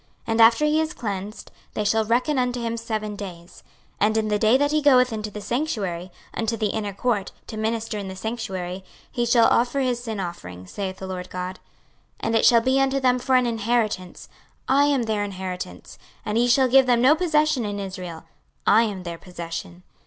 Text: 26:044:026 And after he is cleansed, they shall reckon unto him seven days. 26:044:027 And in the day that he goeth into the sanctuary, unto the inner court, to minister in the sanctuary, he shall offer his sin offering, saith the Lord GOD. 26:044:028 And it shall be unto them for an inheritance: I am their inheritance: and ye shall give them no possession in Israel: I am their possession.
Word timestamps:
26:044:026 0.25 0.25
And 0.31 0.41
after 0.41 0.65
he 0.65 0.81
is 0.81 0.93
cleansed, 0.95 1.51
they 1.75 1.83
shall 1.83 2.05
reckon 2.05 2.39
unto 2.39 2.59
him 2.59 2.75
seven 2.75 3.15
days. 3.15 3.61
26:044:027 3.61 3.63
And 4.07 4.17
in 4.17 4.27
the 4.29 4.39
day 4.39 4.57
that 4.57 4.71
he 4.71 4.81
goeth 4.81 5.13
into 5.13 5.29
the 5.29 5.41
sanctuary, 5.41 6.11
unto 6.33 6.57
the 6.57 6.69
inner 6.69 6.91
court, 6.93 7.31
to 7.45 7.55
minister 7.55 7.99
in 7.99 8.07
the 8.07 8.15
sanctuary, 8.15 8.83
he 9.11 9.27
shall 9.27 9.45
offer 9.45 9.79
his 9.79 10.03
sin 10.03 10.19
offering, 10.19 10.65
saith 10.65 10.97
the 10.97 11.05
Lord 11.05 11.29
GOD. 11.29 11.57
26:044:028 11.59 11.59
And 12.21 12.35
it 12.35 12.45
shall 12.47 12.61
be 12.61 12.81
unto 12.81 12.99
them 12.99 13.19
for 13.19 13.35
an 13.35 13.45
inheritance: 13.45 14.27
I 14.67 14.85
am 14.85 15.03
their 15.03 15.23
inheritance: 15.23 15.99
and 16.25 16.35
ye 16.39 16.47
shall 16.47 16.67
give 16.67 16.87
them 16.87 17.01
no 17.03 17.13
possession 17.13 17.63
in 17.63 17.79
Israel: 17.79 18.23
I 18.65 18.81
am 18.81 19.03
their 19.03 19.19
possession. 19.19 19.83